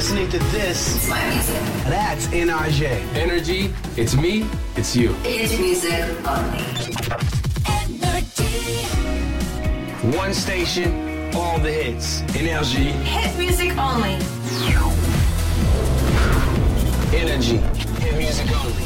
listening 0.00 0.30
to 0.30 0.38
this. 0.50 0.96
It's 0.96 1.08
my 1.10 1.28
music. 1.28 1.62
That's 1.84 2.26
NRJ. 2.28 2.84
Energy, 3.14 3.70
it's 3.98 4.16
me, 4.16 4.46
it's 4.74 4.96
you. 4.96 5.14
It's 5.24 5.58
music 5.58 6.02
only. 6.26 6.64
Energy. 7.68 8.86
One 10.16 10.32
station, 10.32 11.34
all 11.34 11.58
the 11.58 11.70
hits. 11.70 12.22
NRJ. 12.32 12.76
Hit 13.02 13.38
music 13.38 13.76
only. 13.76 14.14
Energy. 17.14 17.58
Hit 18.00 18.16
music 18.16 18.50
only. 18.56 18.80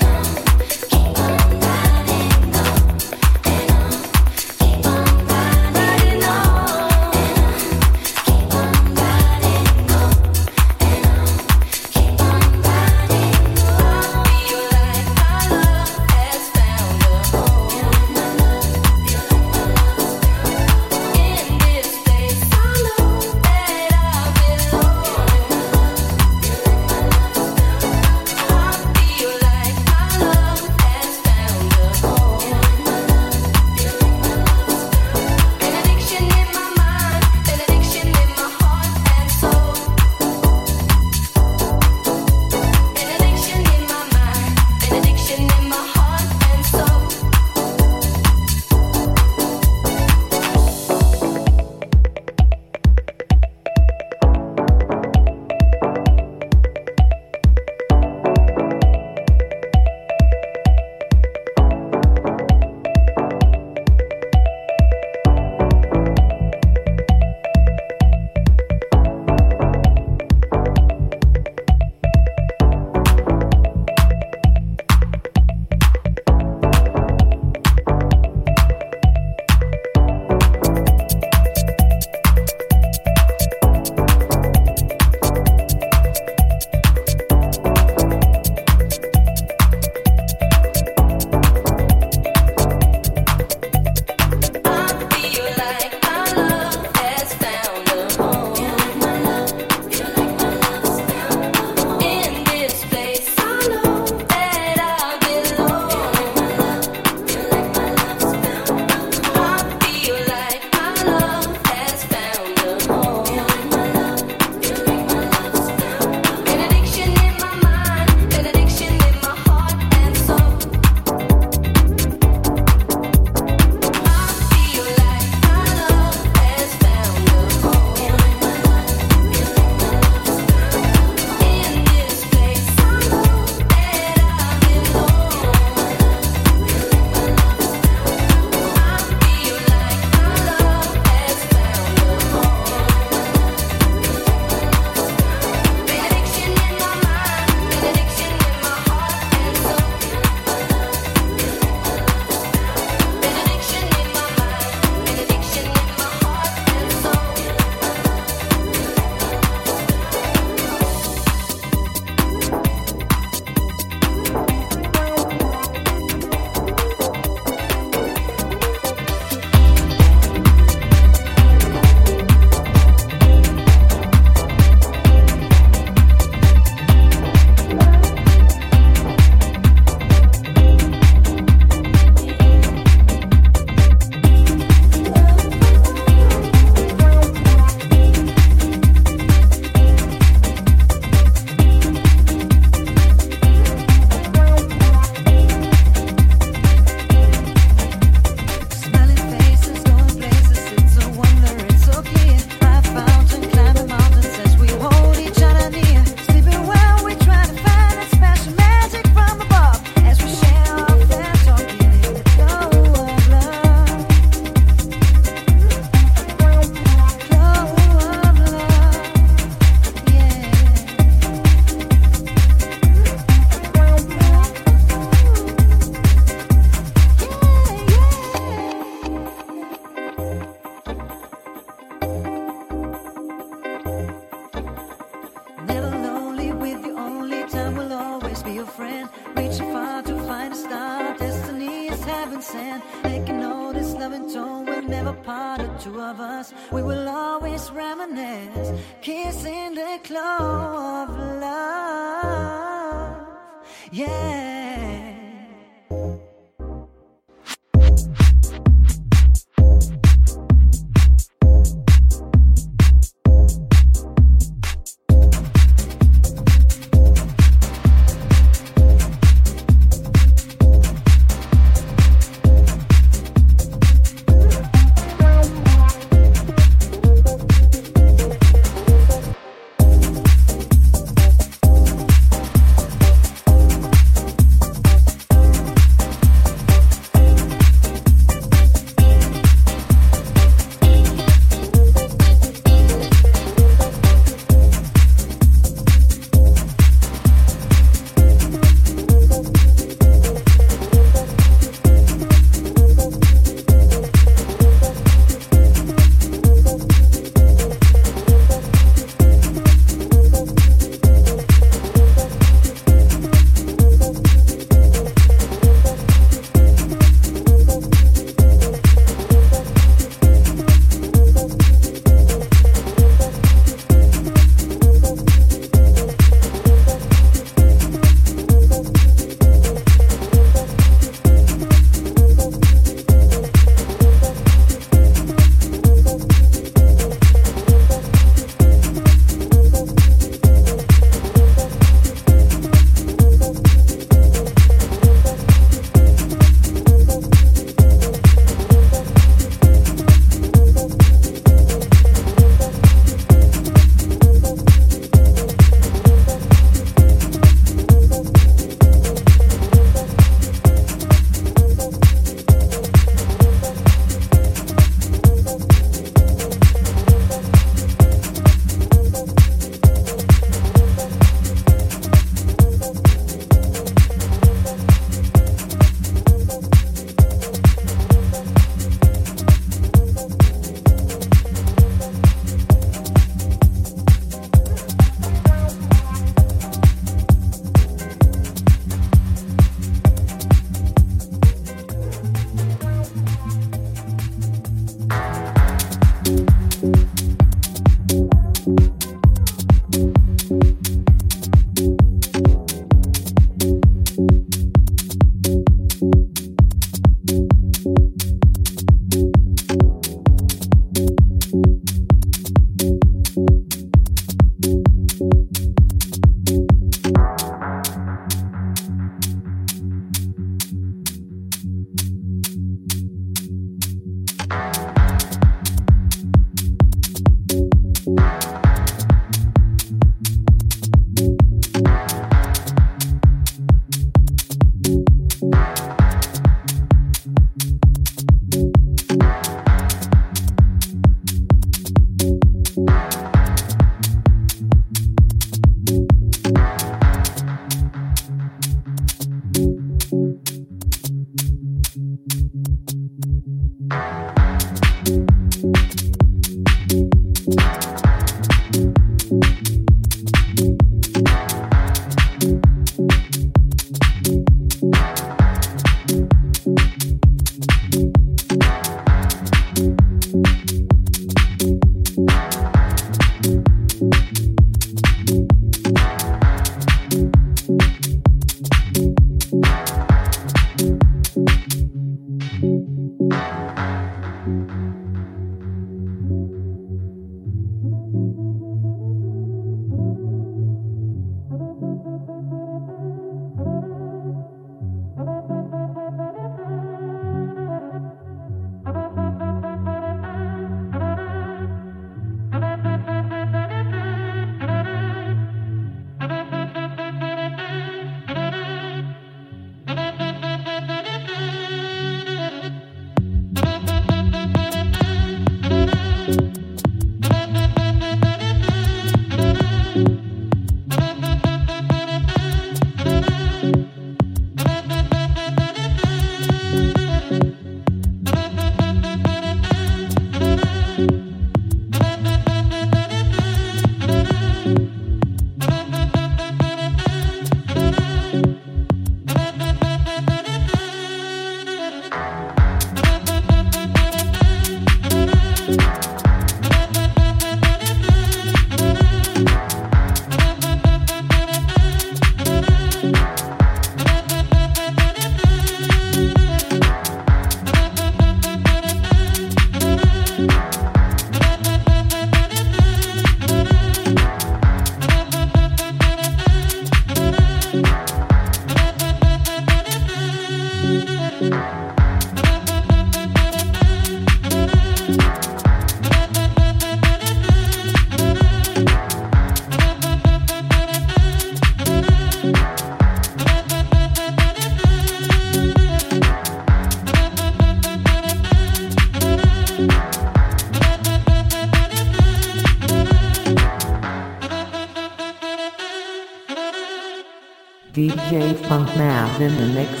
In 599.41 599.57
the 599.57 599.65
mix. 599.73 600.00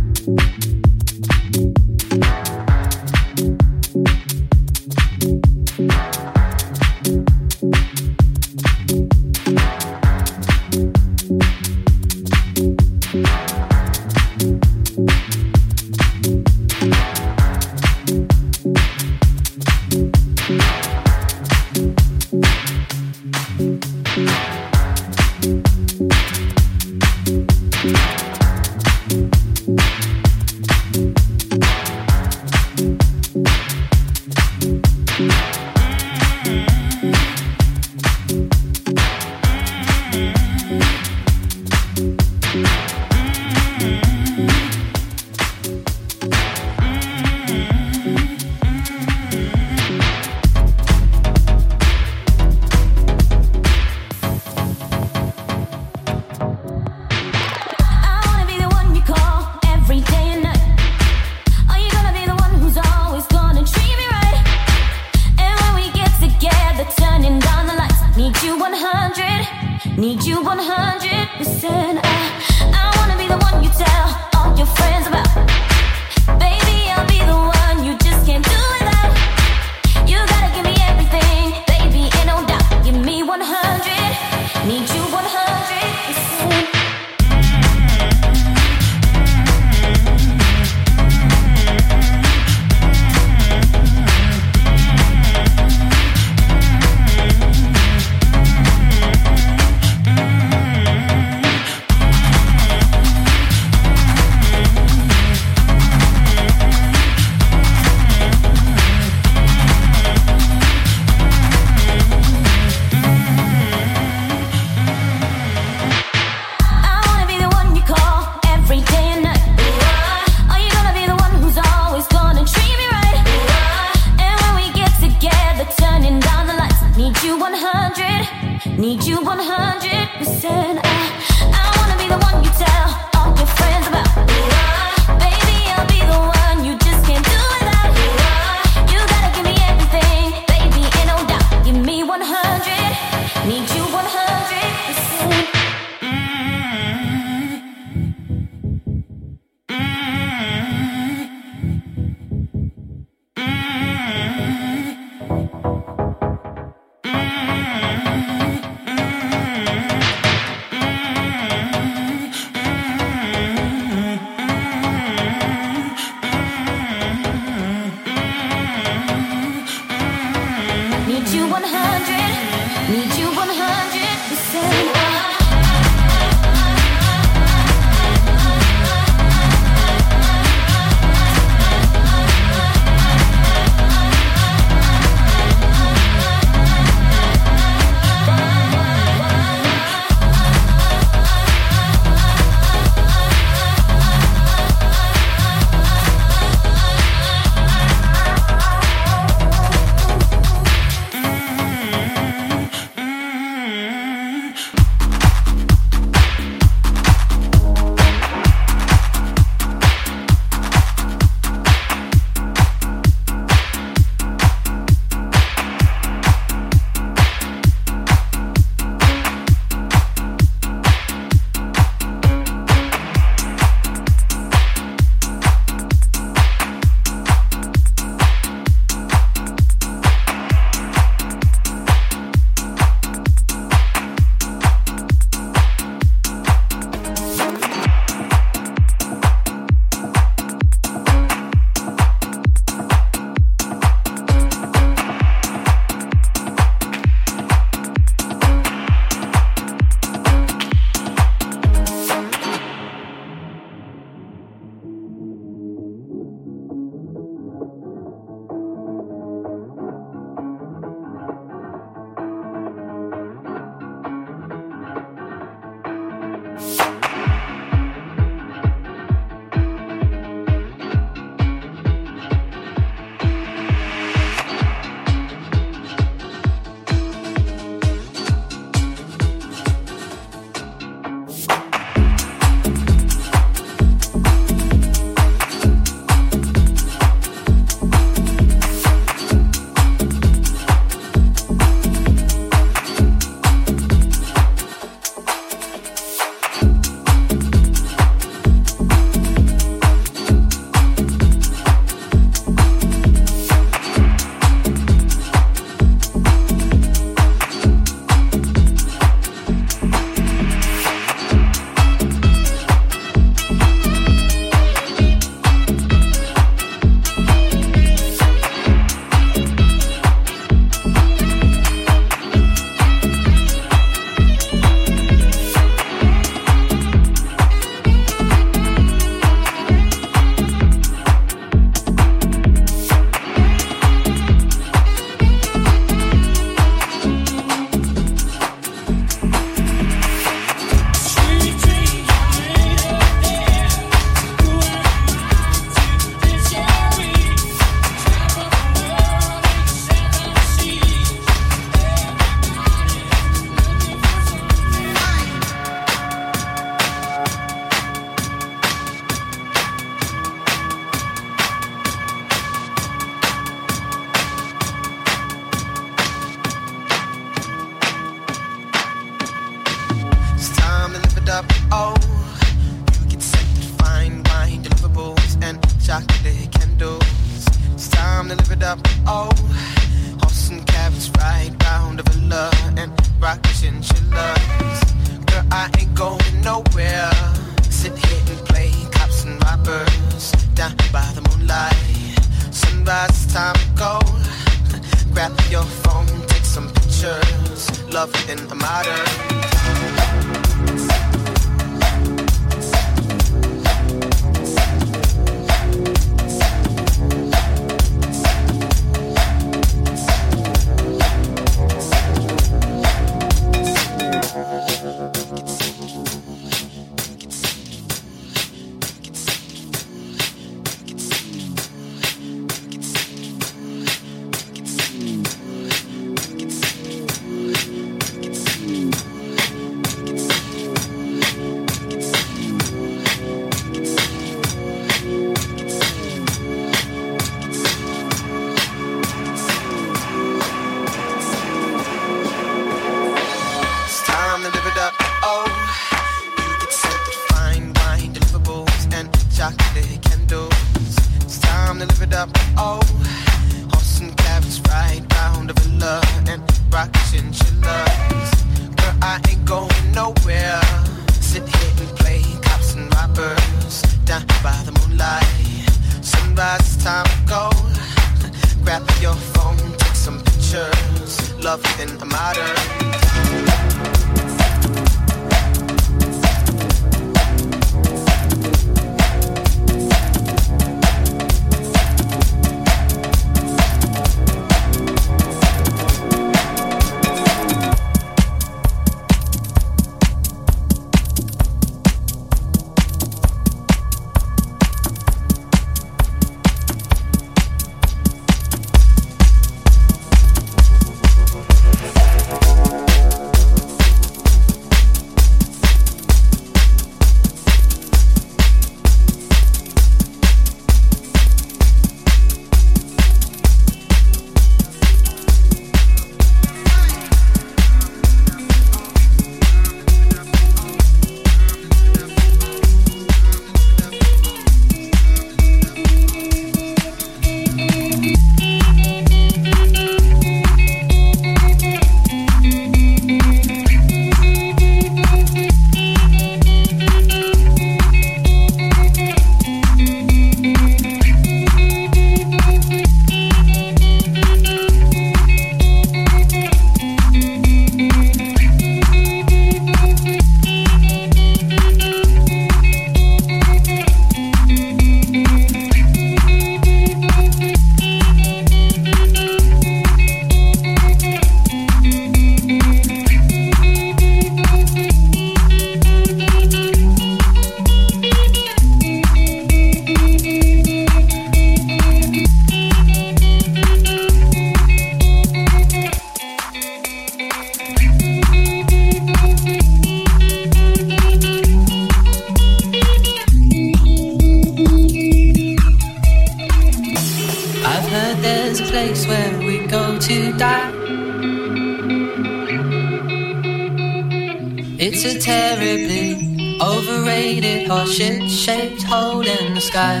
hole 598.86 599.26
in 599.26 599.54
the 599.54 599.60
sky. 599.60 600.00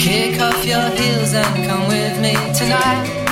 Kick 0.00 0.40
off 0.40 0.64
your 0.66 0.88
heels 0.98 1.32
and 1.32 1.66
come 1.68 1.86
with 1.88 2.20
me 2.20 2.34
tonight. 2.52 3.23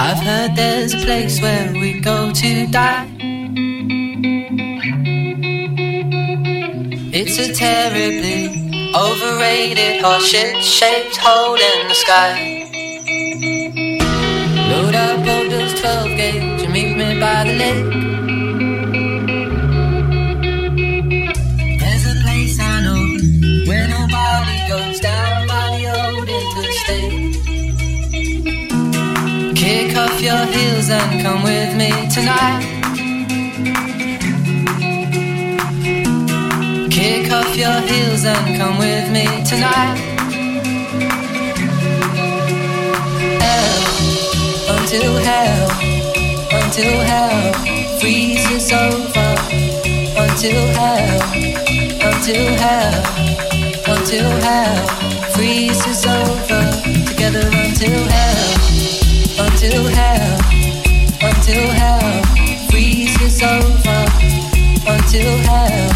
I've 0.00 0.20
heard 0.20 0.54
there's 0.54 0.94
a 0.94 0.98
place 0.98 1.42
where 1.42 1.72
we 1.72 2.00
go 2.00 2.32
to 2.32 2.66
die. 2.68 3.06
It's 7.12 7.36
a 7.38 7.52
terribly 7.52 8.92
overrated 8.94 10.00
horseshit 10.00 10.62
shaped 10.62 11.16
hole 11.16 11.56
in 11.56 11.88
the 11.88 11.94
sky. 11.94 12.32
Load 14.70 14.94
up 14.94 15.18
on 15.18 15.48
those 15.48 15.80
12 15.80 16.16
gauge 16.16 16.62
and 16.62 16.72
meet 16.72 16.96
me 16.96 17.18
by 17.18 17.42
the 17.42 17.54
lake. 17.54 18.07
off 29.98 30.20
your 30.20 30.44
heels 30.46 30.90
and 30.90 31.22
come 31.22 31.42
with 31.42 31.74
me 31.76 31.90
tonight. 32.08 32.62
Kick 36.88 37.32
off 37.32 37.56
your 37.56 37.80
heels 37.90 38.24
and 38.24 38.46
come 38.56 38.78
with 38.78 39.10
me 39.10 39.26
tonight. 39.50 39.96
Hell, 43.42 44.78
until 44.78 45.14
hell, 45.28 45.68
until 46.62 46.94
hell 47.10 47.52
freezes 47.98 48.70
over. 48.70 49.30
Until 50.24 50.62
hell, 50.78 51.20
until 52.08 52.46
hell, 52.62 53.02
until 53.94 54.30
hell 54.46 54.86
freezes 55.34 56.06
over. 56.06 56.62
Together 57.08 57.48
until 57.52 58.04
hell 58.14 58.27
until 59.68 59.84
hell, 59.88 60.38
until 61.20 61.70
hell 61.72 62.24
freezes 62.70 63.42
over, 63.42 64.06
until 64.88 65.36
hell, 65.44 65.90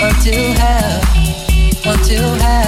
until 0.00 0.52
hell, 0.54 1.02
until 1.84 2.34
hell. 2.36 2.65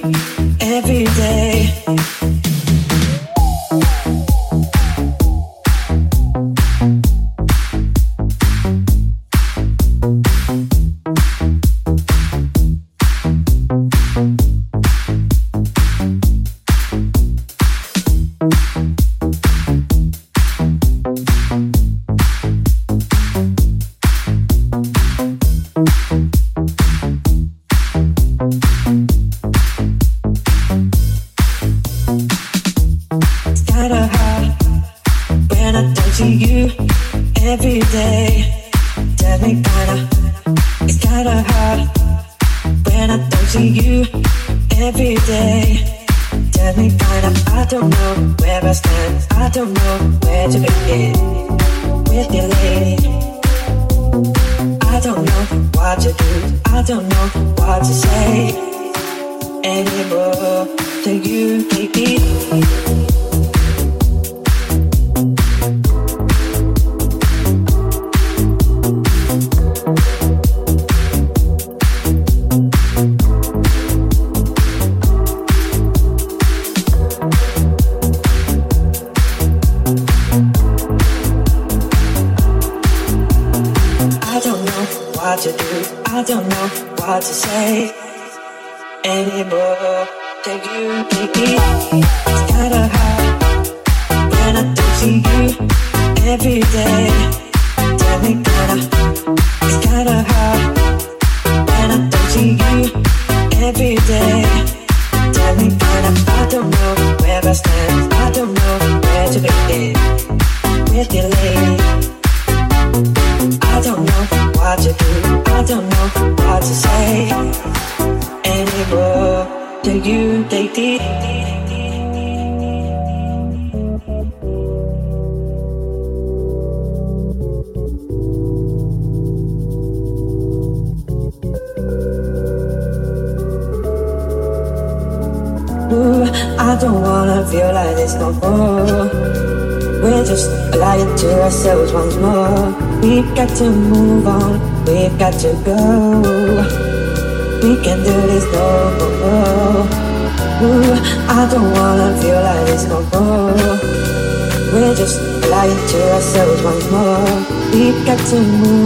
me. 0.00 0.41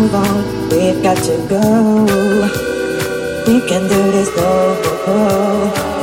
move 0.07 0.14
on. 0.14 0.68
We've 0.68 1.02
got 1.02 1.16
to 1.16 1.36
go. 1.48 1.61
We 3.46 3.61
can 3.68 3.82
do 3.88 4.11
this 4.12 4.28
no. 4.36 5.95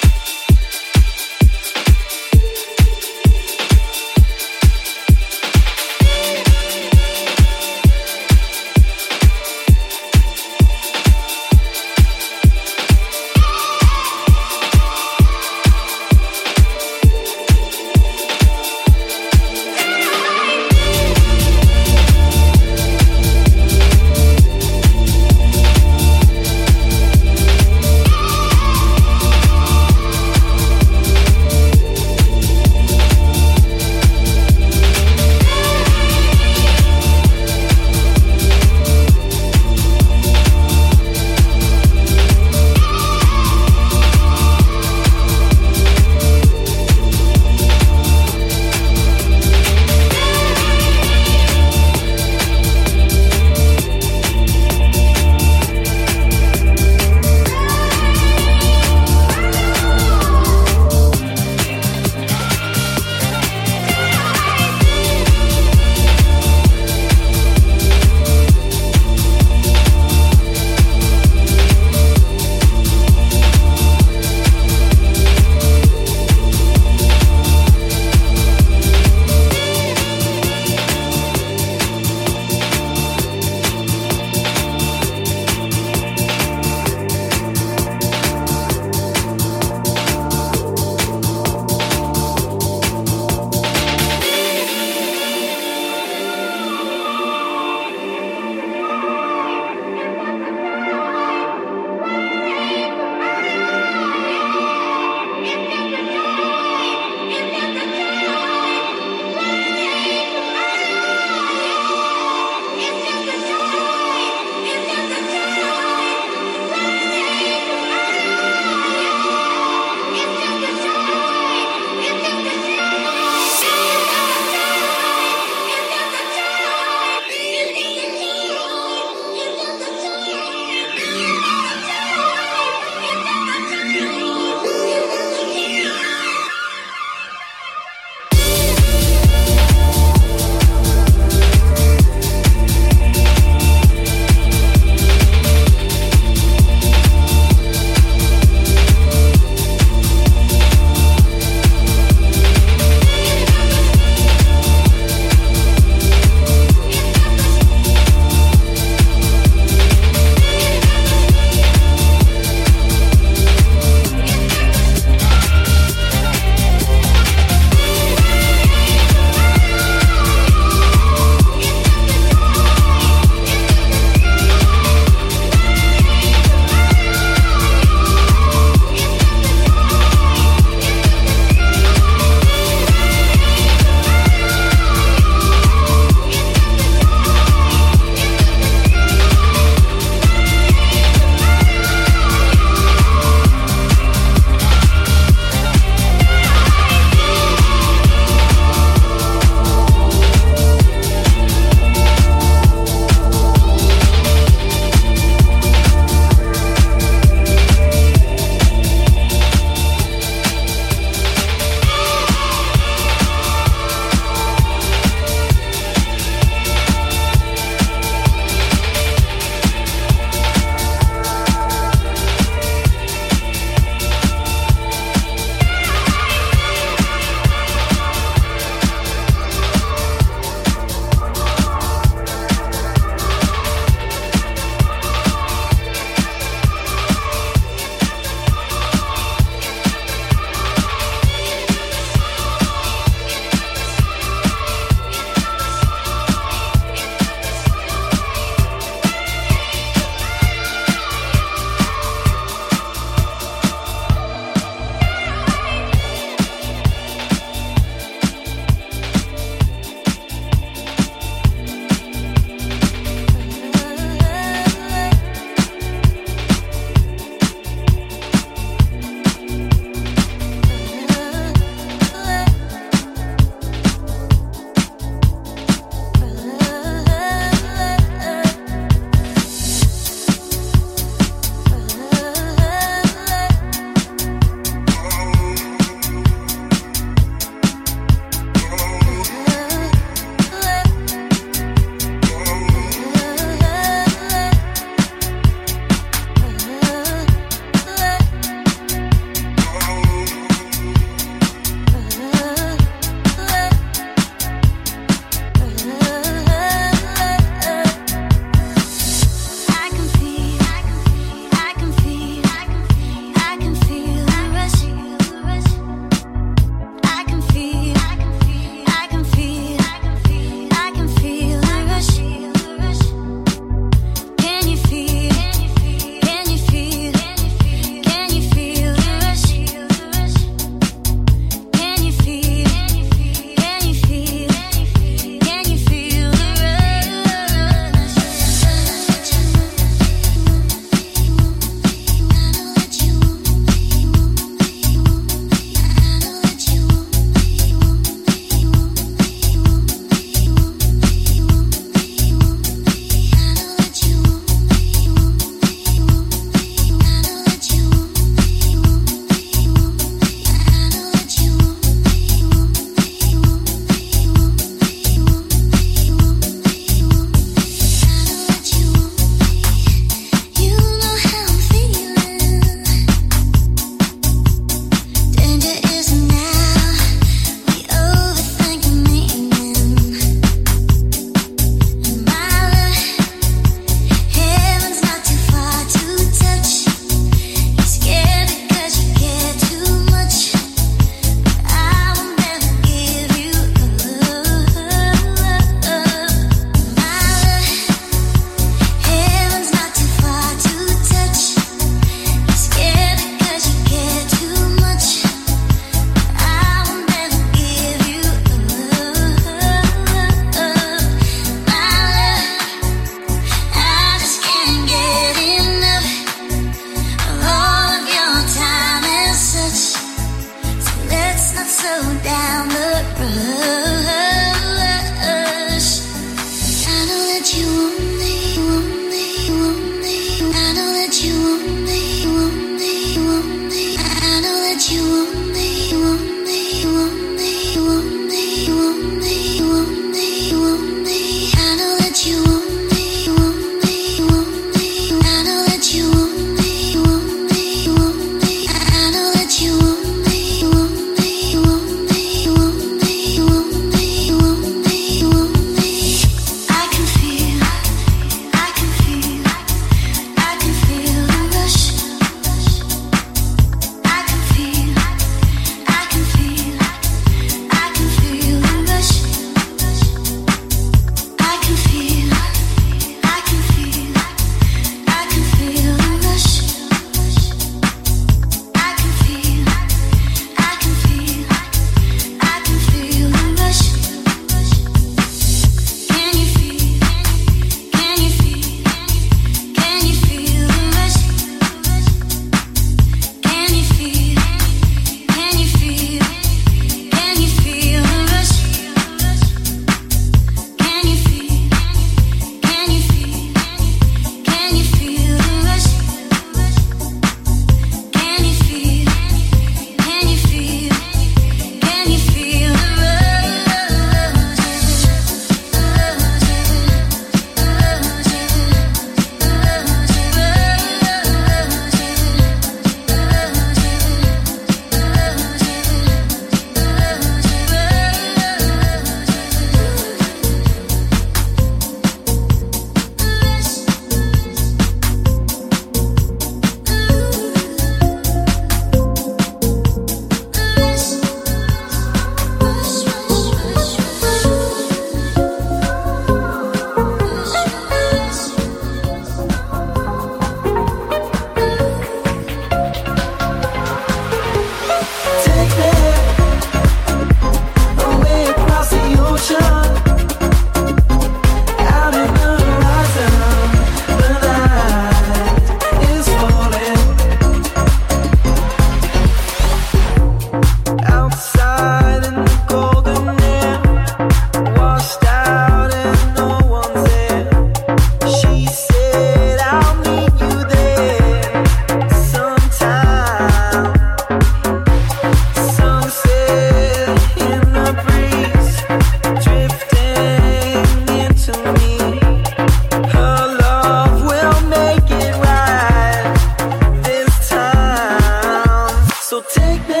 take 599.48 599.88
me 599.88 600.00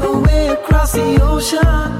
away 0.00 0.48
across 0.48 0.92
the 0.92 1.18
ocean. 1.22 1.91